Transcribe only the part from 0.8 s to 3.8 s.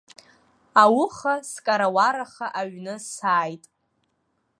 Ауха скарауараха аҩны сааит.